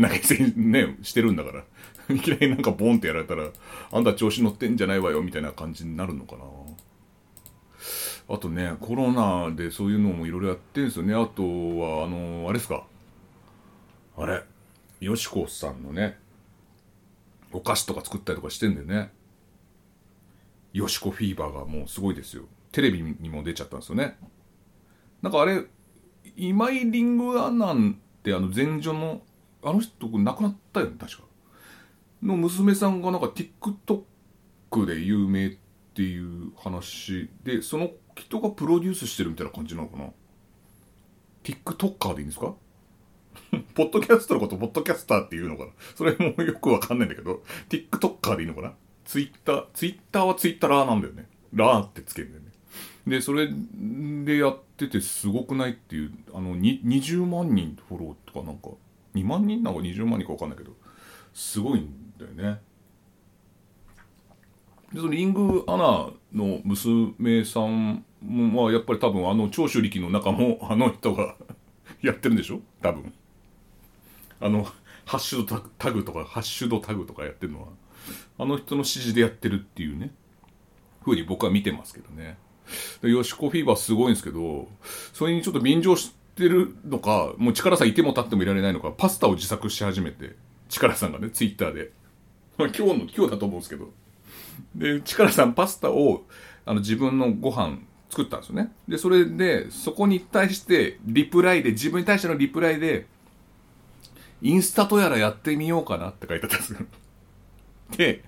[0.00, 1.64] 投げ銭ねしてるんだから。
[2.14, 3.48] いきなりなんかボンってやられたら
[3.92, 6.44] あんた調子乗ってんじゃないわよみたいな感じになるのかな。
[8.28, 11.14] あとねコロナでそういうのもいろいろやってるんですよね。
[11.14, 12.86] あとはあのあれですか。
[14.16, 14.42] あれ。
[15.00, 16.16] よしこさんのね
[17.50, 19.10] お菓子とか作ったりとかしてんだよね。
[20.72, 22.44] よしこフィーバーがもうすごいですよ。
[22.72, 24.18] テレビにも出ちゃったんですよね。
[25.20, 25.64] なんかあれ
[26.36, 29.22] 今井リングアナンってあの前女の
[29.62, 31.22] あの人亡くなったよね確か。
[32.22, 35.56] の娘さんがなんか TikTok で有名っ
[35.94, 40.06] ていう話でその人がプロデュースしてるみたいな感じなのかな。
[41.44, 42.54] TikToker でいいんですか？
[43.74, 45.72] ポッドキャストのことポッドキャスターっていうのかな。
[45.94, 48.74] それもよくわかんないんだけど TikToker でいいのかな？
[49.04, 51.28] ツイッター、ツイッターはツイッターラーなんだよね。
[51.52, 52.51] ラーってつけるんだよね。
[53.06, 53.48] で、それ
[54.24, 58.70] でやっててすごくないっていう、あの、20万人フォローとかなんか
[59.14, 60.72] 2万人なんか20万人か分かんないけど
[61.34, 62.60] すごいんだよね。
[64.92, 71.36] でそのリングアナの娘さんもまあやっぱり多分あの長州力の中もあの人が
[72.02, 72.60] やってるんでしょ？
[72.82, 73.12] 多分。
[74.40, 74.64] あの
[75.04, 77.68] ハッシュドタグとかハッシュドタグとかやってるのは
[78.38, 80.12] あの人の指示でやってるっていうね
[81.02, 82.36] ふうに僕は見てますけどね。
[83.02, 84.68] ヨシコフィーバーすごいんですけど
[85.12, 90.36] それにちょっと便乗してるのかもう力さんいても立ってもいられないのかパスタを自作し始めて
[90.68, 91.90] 力さんがねツイッターで。
[92.58, 93.90] 今日の今日だと思うんですけど。
[94.74, 96.24] で力さんパスタを
[96.64, 97.78] あの自分のご飯
[98.10, 98.72] 作ったんですよね。
[98.88, 103.06] でそれでそこに対してリプライで自分に対してのリプライで
[104.42, 106.78] インスタとやらやってみようかなって書いてあったんですよ。
[107.96, 108.24] で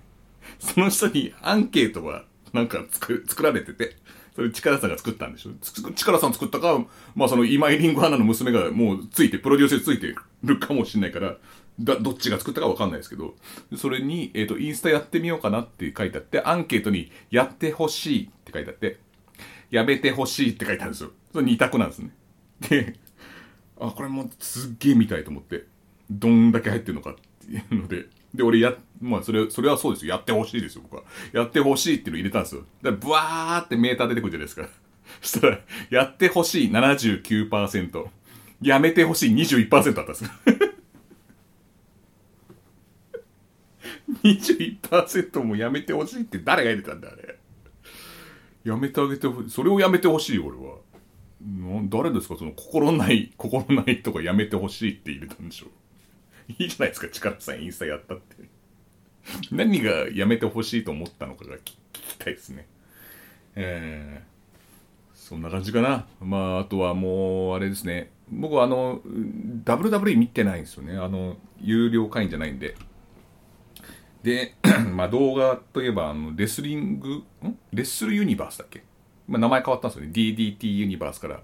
[0.59, 3.95] その人にアンケートがなんか作作られてて。
[4.35, 5.51] それ力さんが作ったんでしょ？
[5.93, 11.37] 力さん作ったか、まあその今井リンゴ花の娘がもうついて、プロデュースでついてるかもしれないから、
[11.79, 13.35] だ、どっちが作ったかわかんないですけど、
[13.75, 18.99] それに、えっ、ー、と、インスタやってみようかなって書いてあって、アンケートに、やってほしいって書いてあって、
[19.71, 21.11] やめてほしいって書いてあるんですよ。
[21.33, 22.11] それ二択なんですね。
[22.61, 22.95] で、
[23.79, 25.65] あ、これもすっげえ見たいと思って、
[26.09, 30.15] どんだけ入ってるのかっていうので、で、俺や、まあ、それ、それはそうですよ。
[30.15, 31.03] やってほしいですよ、僕は。
[31.33, 32.61] やってほしいっていうの入れたんですよ。
[32.81, 34.67] だから、ブワーってメーター出てくるじゃないですか。
[35.21, 38.07] そしたら、やってほしい79%、
[38.61, 40.29] やめてほしい21%あったんですよ。
[44.23, 47.37] 21%もやめてほしいって誰が入れたんだ、あれ。
[48.63, 49.49] やめてあげてほしい。
[49.49, 50.77] それをやめてほしい、俺は。
[51.89, 52.35] 誰ですか？
[52.37, 55.69] その心ない、心ないとかやめてほしいって入れたんでしょう。
[56.47, 58.35] いいじゃないですか、力さんインスタやったって。
[59.51, 61.59] 何がやめてほしいと思ったのかが聞
[61.91, 62.67] きたいですね。
[63.55, 66.05] えー、そんな感じかな。
[66.19, 68.11] まあ、あとはもう、あれですね。
[68.29, 69.01] 僕はあの、
[69.65, 70.97] WWE 見てないんですよね。
[70.97, 72.75] あの、有料会員じゃないんで。
[74.23, 74.55] で、
[74.93, 77.57] まあ動画といえば、あの、レスリング、ん？
[77.73, 78.83] レッスルユニバースだっけ？
[79.27, 80.11] まあ名前変わったんですよね。
[80.11, 81.41] DDT ユニバースから、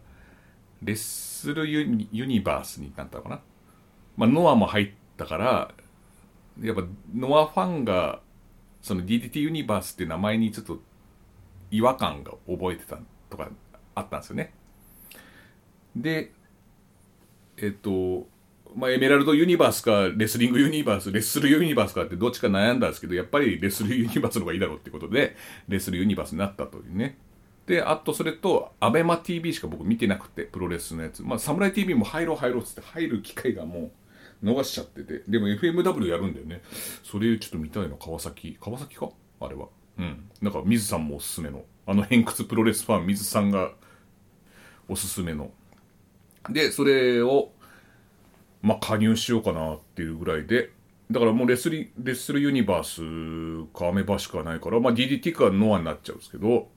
[0.84, 3.40] レッスルユニバースになったのかな？
[4.18, 5.72] まあ、ノアも入ったから
[6.62, 6.84] やっぱ
[7.16, 8.22] ノアファンが
[8.82, 10.80] その DDT ユニバースって名前にちょっと
[11.70, 12.98] 違和感が覚えてた
[13.30, 13.50] とか
[13.96, 14.54] あったんですよね。
[15.96, 16.32] で
[17.58, 18.28] えっと
[18.76, 25.36] まあ、エメラルドユニバースかレスリングユニバースレッスルユニバースかってどっちか悩んだんですけどやっぱりレスルユニバースの方がいいだろうってことで
[25.68, 27.18] レスルユニバースになったというね
[27.68, 33.92] であとそれと ABEMATV しか僕見てなくてプロレスのやつまあサムライ TV も入ろう入ろうっつって入る機会がもう
[34.44, 35.24] 逃しちゃってて。
[35.28, 36.62] でも FMW やるんだよね。
[37.04, 38.58] それちょっと見たいな、川崎。
[38.60, 39.10] 川崎か？
[39.40, 39.68] あれは。
[39.98, 40.30] うん。
[40.42, 41.64] なんか、水さんもおすすめの。
[41.86, 43.72] あの偏屈プロレスファン、水さんが
[44.88, 45.52] おすすめの。
[46.50, 47.52] で、それを、
[48.62, 50.72] まあ、加入しようかなっていうぐらいで、
[51.10, 56.70] だからもうレスリ、レッスルユニバースかアメバしかないから、まあ DDT かノアになっちゃうんですけど、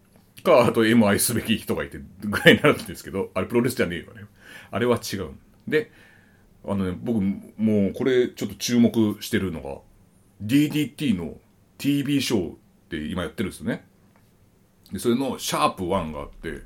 [0.43, 4.25] か、あと M 愛すべき人がいてぐらいになるんですけど、あれプロレスじゃねえよね。
[4.71, 5.31] あれは違う。
[5.69, 5.93] で、
[6.67, 9.79] あのね、僕、もうこれちょっと注目してるのが、
[10.45, 11.35] DDT の
[11.79, 12.57] TV ショーっ
[12.89, 13.85] て今やってるんですよね。
[14.93, 16.63] で、それのシャープ1があって、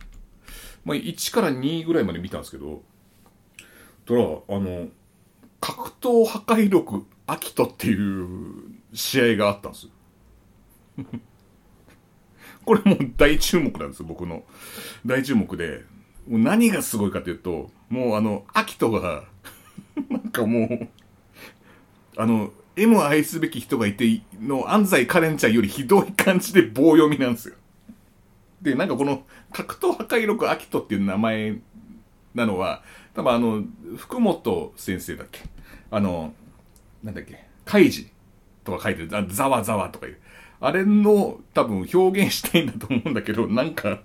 [0.84, 2.82] まあ、1から2ぐらいまで見たんですけど、
[4.06, 4.24] たら、あ
[4.58, 4.88] の、
[5.60, 8.46] 格闘破壊力アキトっていう
[8.94, 9.88] 試合があったんです。
[12.64, 14.44] これもう大注目なんです、僕の。
[15.04, 15.84] 大注目で。
[16.26, 19.24] 何がすごいかというと、もうあの、アキトが
[20.40, 20.88] かもう、
[22.16, 27.54] あの、M を愛すべき人がいての安西カレンちゃんよりひどい感じで棒読みなんですよ。
[28.62, 31.58] で、なんかこの格闘破壊力アキトっていう名前
[32.34, 32.82] なのは、
[33.14, 33.64] 多分あの、
[33.96, 35.40] 福本先生だっけ？
[35.90, 36.32] あの、
[37.02, 37.44] なんだっけ？
[37.64, 38.10] カイジ
[38.64, 40.18] とか書いてる、あざわざわとかいう。
[40.60, 44.00] あれの多分表現したいんだと思うんだけど、なんか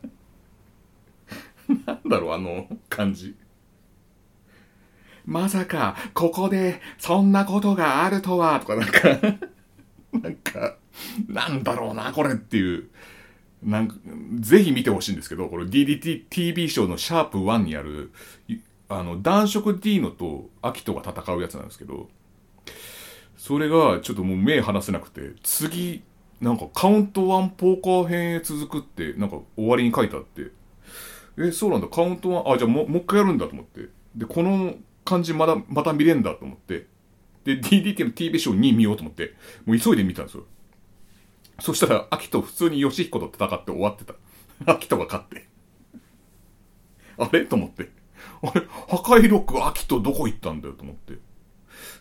[1.86, 3.36] なんだろう、あの感じ。
[5.26, 9.48] まさか、ここで、そんなことがあるとは、とかなんか
[10.22, 10.76] なんか、
[11.28, 12.90] なんだろうな、これっていう。
[13.64, 13.96] なんか、
[14.40, 18.12] ぜひ見てほしいんですけど、これ DDT TV ショーのシャープ1にある、
[18.90, 22.10] あの、男色ディーノとアキトが戦うやつなんですけど、
[23.38, 26.04] それがちょっともう目離せなくて、次、
[26.42, 30.52] なんかカウント1ポーカー編へ続くって、なんか終わりに書いてあって、
[31.38, 33.90] え、そうなんだ、カウント1、あ、じゃあももう一回やるんだと思って。
[34.16, 36.88] で、この感じまだ、また見れんだと思って。
[37.44, 39.34] で、DDT の TV ショー2見ようと思って、
[39.66, 40.46] もう急いで見たんですよ。
[41.60, 44.16] そしたら、アキト普通にヨシヒコと戦って終わってた。
[44.66, 45.48] アキトが勝って。
[47.18, 47.46] あれ？
[47.46, 47.90] と思って。
[48.42, 48.66] あれ？
[48.88, 51.20] 破壊力アキトどこ行ったんだよと思って。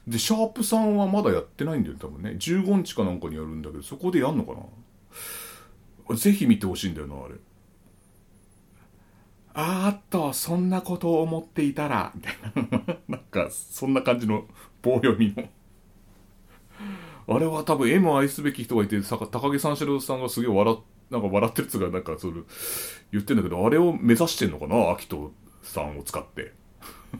[0.06, 2.36] で、シャープさんはまだやってないんだよ、多分ね。
[2.38, 4.52] 15日かなんかにやるんだけど、そこでやんのか
[6.08, 7.34] なぜひ見てほしいんだよな、あれ。
[9.54, 12.96] あーっと、そんなことを思っていたら、みたいな。
[13.08, 14.46] なんか、そんな感じの
[14.82, 15.48] 棒読みの。
[17.28, 20.78] あれは多分 M を愛すべき人がいて、高木三四郎さんがすげえ笑
[21.10, 22.34] なんか笑ってるつが、なんかそれ、
[23.12, 26.52] 言ってんだけど、あれを目指してんのかな秋人さんを使って。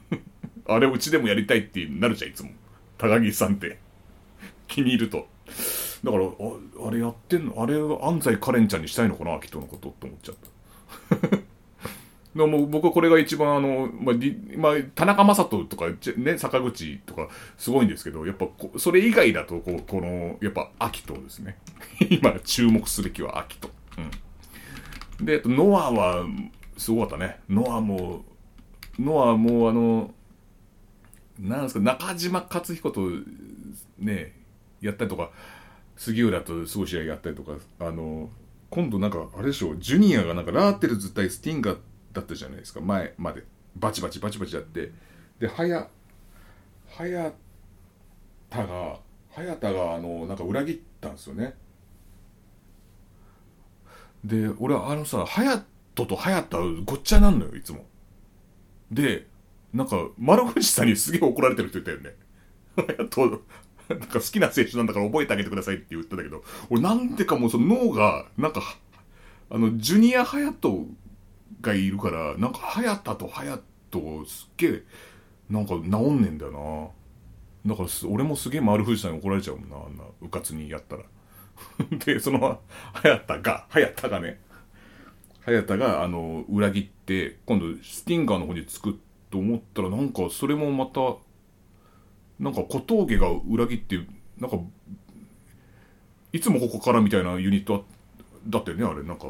[0.67, 2.51] あれうちでもやりたいってなるじゃん、いつも。
[2.97, 3.79] 高木さんって。
[4.67, 5.29] 気に入ると。
[6.03, 10.35] だから、ああれやってんのあれ安西カレンちゃんにしたいのかな秋人のことって思っちゃっ
[11.31, 11.52] た。
[12.35, 14.17] のも僕はこれが一番あの、まあ、
[14.57, 18.47] まあ、田中将人とか、ね、坂口とかすごいんですけど、やっぱ
[18.79, 21.59] それ以外だとこ、この、やっぱ秋人ですね。
[22.09, 23.71] 今注目すべきは秋人。
[25.19, 25.27] うん。
[25.27, 26.27] で、ノアは、
[26.79, 27.39] すごかったね。
[27.49, 28.25] ノアも、
[28.99, 30.15] ノアもあの、
[31.39, 33.09] なんですか、中島克彦と
[33.99, 34.35] ね、
[34.81, 35.31] やったりとか、
[35.97, 38.31] 杉浦とすごい試合やったりとか、あの、
[38.71, 41.79] 今度なんか、あれでしょう、ジュニアがなんかラーテルズ対スティンガー
[42.13, 42.81] だったじゃないですか。
[42.81, 43.45] 前まで。
[43.77, 44.93] バチバチバチバチやって。
[45.39, 45.89] で早
[46.89, 47.33] 早
[48.51, 48.99] 田が
[49.31, 51.55] 早田があのなんか裏切ったんですよね。
[54.25, 57.87] で俺はあのさ隼人と早田ごっちゃなんのよいつも。
[58.91, 59.27] で
[59.73, 62.15] なんか丸藤さんにすげえ怒られてる人いたよね。
[62.77, 63.43] 隼人
[63.89, 68.63] なんか好きな選手なんだから覚えてあげてくださいって言ったんだけど俺なんでかもうその脳がなんか
[69.51, 70.97] あのジュニア隼人
[71.61, 73.61] がいるから、なんか、早田と隼
[73.91, 74.83] 人すっげえ、
[75.51, 76.93] なんか治んねんだよ
[77.65, 77.75] な。
[77.75, 81.03] だから、俺もすげえ丸藤さんに怒られちゃうもんな、あんな、うかつにやったら。
[82.05, 82.61] で、その、
[82.93, 84.41] 早田が、早田がね、
[85.45, 88.99] 早田が、あの、裏切って、今度、スティンガーの方につく
[89.31, 91.17] と思ったら、なんか、それもまた、
[92.41, 93.99] なんか小峠が裏切って、
[94.39, 94.59] なんか、
[96.33, 97.85] いつもここからみたいなユニット
[98.49, 99.27] だったよね、あれ、なんか。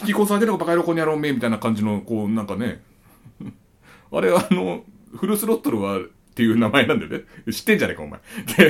[0.00, 2.82] 引き越されてるのバカ野郎こにやろうめみたいな感じの、こう、なんかね。
[4.12, 4.84] あれ、あの、
[5.16, 6.02] フルスロットルは、っ
[6.34, 7.52] ていう名前なんだよね。
[7.52, 8.20] 知ってんじゃねえか、お前。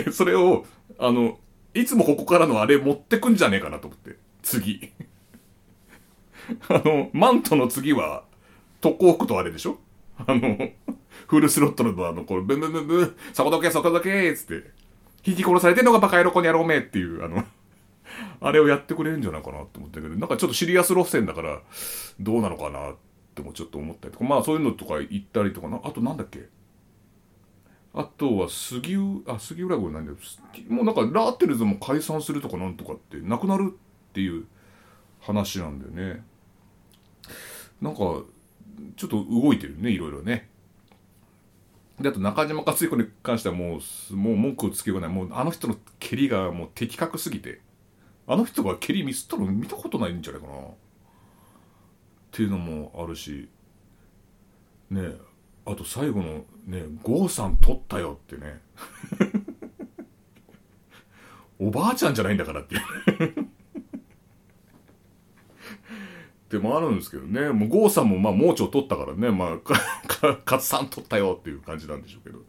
[0.03, 0.65] で、それを、
[0.99, 1.39] あの、
[1.75, 4.17] いつもここからのあれ持ってくんじゃねえかなと思って。
[4.43, 4.91] 次。
[6.69, 8.25] あの、マントの次は、
[8.81, 9.79] 特攻服とあれでしょ？
[10.27, 10.71] あの、
[11.29, 14.71] フルスロットルのあの、これ、ブンブンブンブン、そこどけ、そこどけつって、
[15.25, 17.45] 引き殺されてんのがバカ野郎こにやろうめっていう、あの、
[18.41, 21.61] あれをやってくれるんじゃないかなと思ったけど、なんかちょっとシリアス路線だから、
[22.19, 22.97] どうなのかなっ
[23.35, 26.49] てもちょっと思ったりとか、まあそういうのとか言ったりとかな、あとなんだっけ？
[27.93, 30.17] あとは杉浦、あ、杉浦郷なんだよ。
[30.69, 34.47] もうなんかラーテルズも解散するとかなんとかって、なくなるっていう
[35.21, 36.25] 話なんだよね。
[37.83, 38.01] なんか、
[38.97, 40.49] ちょっと動いてるね、いろいろね。
[42.01, 43.81] で、あと中島克彦に関してはも
[44.13, 45.17] う、もう文句をつけようがない。
[45.17, 47.61] もうあの人の蹴りがもう的確すぎて。
[48.27, 50.57] あの人が蹴りミスったの見たことないんじゃないかな。
[50.57, 50.61] っ
[52.31, 53.49] ていうのもあるし。
[54.91, 55.13] ね
[55.67, 58.61] あと最後のね「郷さん取ったよ」ってね。
[61.61, 62.77] おばあちゃんじゃないんだからって
[66.49, 67.51] でもあるんですけどね。
[67.51, 69.31] もう郷さんもまあ盲腸取ったからね。
[69.31, 69.59] まあ
[70.45, 72.41] 勝さん取ったよっていう感じなんでしょうけど。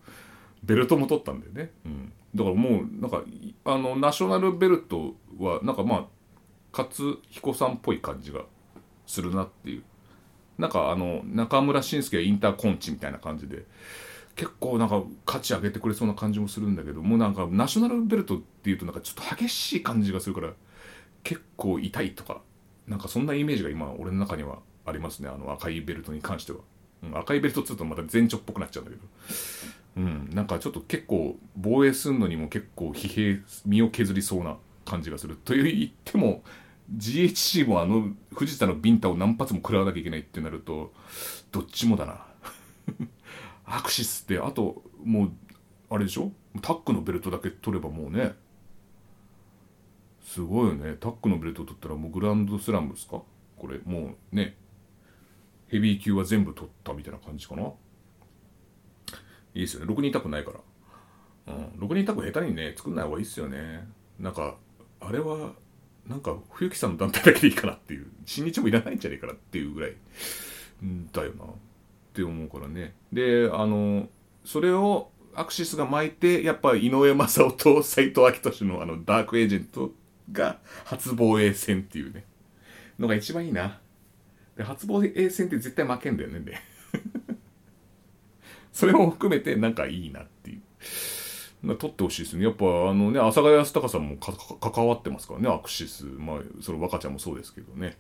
[0.64, 3.24] ベルトも取ったんだよね、うん、だからもうなんか
[3.66, 6.06] あのナショナルベルトはなんかまあ
[6.72, 8.42] 勝彦さんっぽい感じが
[9.06, 9.84] するなっていう。
[10.58, 13.66] なんかあの中村慎介インターコンチみたいな感じで
[14.36, 20.52] 結構なんか価値上げてくれそうな感じもするんだけどもうなんかナショナルベルトっていうとなんかちょっと激しい感じがするから
[21.24, 22.42] 結構痛いとか
[22.88, 26.60] なんかそんなイメージが今俺の中にはありますねあの赤いベルトに関しては、
[27.04, 29.04] うん、赤いベルトっつうとまた前兆っぽくなっちゃうんだけど。
[29.98, 36.44] うん、なんかちょっと結構防衛するのにも結構疲弊身を削りそうな感じがすると言っても
[36.96, 40.94] GHC もあの藤田のビンタを何発も食らわなきゃいけないってなると
[41.52, 42.26] どっちもだな。
[43.66, 45.32] アクシスってあともう
[45.90, 46.32] あれでしょ？
[46.62, 48.34] タックのベルトだけ取ればもうね。
[50.24, 50.96] すごいよね。
[51.00, 53.22] タックのベルト取ったらもうグランドスラムですか？
[53.58, 54.56] これもうね。
[55.68, 57.72] ヘビー級は全部取ったみたいな感じかな。
[59.54, 59.94] いいですよね。
[59.94, 61.54] 6人タクないから。
[61.54, 61.88] うん。
[61.88, 63.88] 6人タク下手にね、作んない方がいいっすよね。
[64.20, 64.56] なんか、
[65.00, 65.54] あれは、
[66.08, 68.08] なんか、冬木さんの団体だけでいいかなっていう。
[68.26, 69.96] 新日もいらないんじゃねえかなっていうぐらい、
[71.12, 71.46] だよな。
[71.46, 71.48] っ
[72.14, 72.94] て思うからね。
[73.12, 74.10] で、あの、
[74.44, 79.92] それをアクシスが巻いて、やっぱ井上正雄と斎藤明俊のあのダークエージェント
[80.32, 82.26] が初防衛戦っていうね、
[83.00, 83.80] のが一番いいな。
[84.58, 86.58] で、初防衛戦って絶対負けんだよね、で。
[88.72, 92.44] それも含めてなんかいいなっていう取ってほしいですね。
[92.44, 96.06] やっぱあのね、阿佐ヶ谷康隆さんも関わってますからね、アクシス。
[96.06, 97.98] まあ、その若ちゃんもそうですけどね。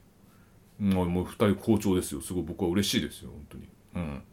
[0.80, 2.22] もうもう2人好調ですよ。
[2.22, 3.68] すごい僕は嬉しいですよ、本当に。
[3.96, 4.24] うん。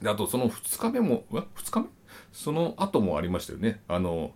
[0.00, 1.86] で、あとその2日目も、2日目？
[2.32, 3.80] その後もありましたよね。
[3.88, 4.32] あの、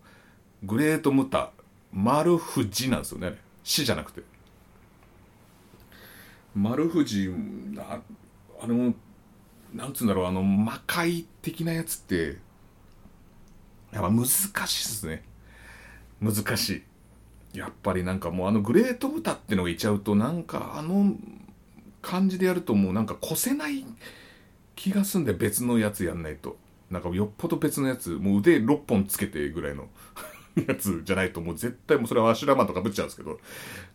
[0.65, 1.53] グレートムタ、
[1.93, 3.39] 丸藤なんですよね。
[3.63, 4.23] 死じゃなくて。
[6.55, 7.31] 丸藤、
[7.79, 8.01] あ
[8.61, 8.95] あの、
[9.75, 12.39] なんつうんだろう、あの、魔界的なやつって、
[13.93, 15.25] やっぱ難しいっすね。
[16.21, 16.71] 難し
[17.55, 17.59] い。
[17.59, 21.15] やっぱりなんかもうあのグレート豚ってのがいちゃうとなんかあの
[22.03, 23.85] 感じでやるともうなんか越せない
[24.75, 26.57] 気がすんで別のやつやんないと。
[26.91, 29.89] なんかよっぽど別のやつ、もう腕6本つけてぐらいの
[30.69, 33.41] やつじゃないともう絶対もうそれはアシュラマンとかぶっちゃうんですけど、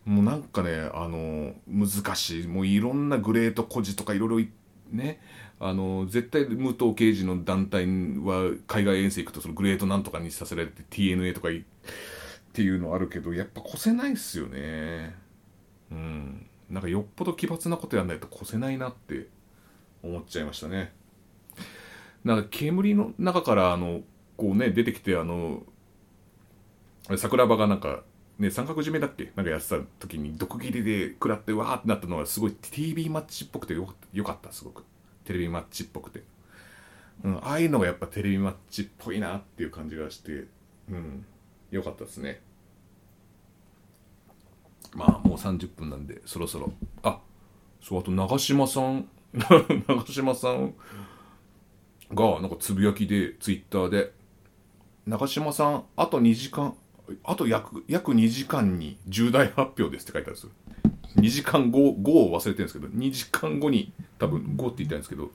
[0.04, 2.46] もうなんかね、あの、難しい。
[2.46, 4.50] もういろんなグレート孤児とかいろいろ
[4.90, 5.20] ね、
[5.62, 11.52] あの絶対武藤刑事の団体は海外遠征行くとそのグレートなんとかにさせられて TNA とかっ
[12.54, 15.14] ていうのあるけどやっぱ越せないっすよね。
[15.92, 16.46] うん。
[16.70, 19.28] なんかよっぽど奇抜なことやんないと越せないなって
[20.02, 20.92] 思っちゃいましたね。
[22.24, 24.00] なんか煙の中からあの
[24.38, 25.62] こうね出てきてあの
[27.18, 28.02] 桜庭がなんか
[28.38, 29.32] ね、三角締めだっけ？
[29.36, 33.84] なんかやってた時に毒斬りで食らってわーってなったのがすごい TV マッチっぽくてよ
[34.24, 34.84] かったすごく。
[35.30, 36.24] テレビマッチっぽくて、
[37.22, 40.46] うん、ああいうのがやっぱテレビマッチっぽいなっていう感じがして
[40.90, 41.24] うん
[41.70, 42.42] よかったですね。
[44.92, 46.72] まあもう30分なんでそろそろ。
[47.04, 47.20] あ
[47.80, 49.08] そうあと長嶋さん
[49.86, 50.74] 長嶋さん
[52.12, 54.12] がなんかつぶやきでツイッターで
[55.06, 56.74] 長嶋さんあと2時間
[57.22, 60.48] あと約約2時間に重大発表ですって書いてあるんです
[61.16, 65.30] 2時間後後を忘れてるんですけど2時間後に多分5って言ったんですけど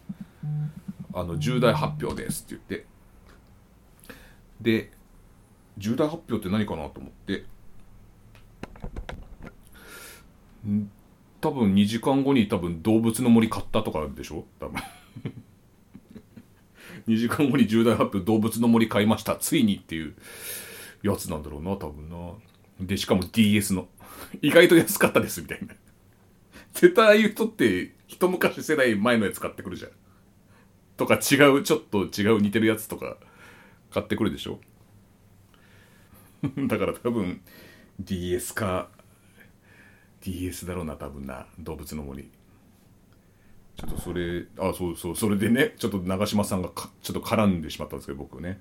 [1.14, 2.86] あの重大発表ですって言って。
[4.62, 4.92] で
[5.78, 7.46] 重大発表って何かなと思って。
[11.42, 14.46] 多分2時間後に多分動物の森買ったとかでしょ？
[14.60, 14.82] 多分。
[17.08, 19.36] 2時間後に重大発表動物の森買いました。
[19.36, 20.16] ついにっていう
[21.04, 22.32] やつなんだろうな多分な。
[22.80, 23.88] でしかも DS の。
[24.42, 25.74] 意外と安かったですみたいな。
[26.74, 29.92] 絶対ああいう人って一昔世代前のやつ買ってくるじゃん。
[30.98, 33.18] とか違うちょっと違う似てるやつとか
[33.92, 34.60] 買ってくるでしょ。
[36.68, 37.42] だから多分
[38.00, 38.90] DS か
[40.22, 41.48] DS だろうな多分な。
[41.60, 42.30] 動物の森。
[43.78, 46.70] ちょっとそれあそうそうそれでねちょっと長嶋さんが
[47.02, 48.60] ちょっと絡んでしまったんですけど僕ね。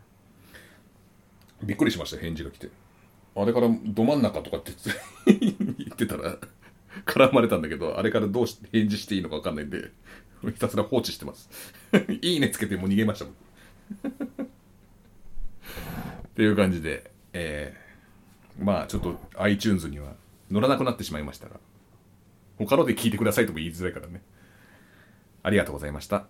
[1.62, 2.70] びっくりしました返事が来て。
[3.36, 4.72] あれからど真ん中とかって
[5.94, 6.36] ってたら
[7.06, 9.90] 絡まれたんだけどあれからどうして返事していいのか分かんないんで
[10.42, 11.48] ひたすら放置してます。
[12.20, 13.28] いいねつけてもう逃げました っ
[16.34, 20.14] ていう感じでえー、まあちょっと iTunes には
[20.50, 21.58] 乗らなくなってしまいましたが
[22.58, 24.22] 他ので聞いてくださいとも言いづらいからね。
[25.42, 26.26] ありがとうございました。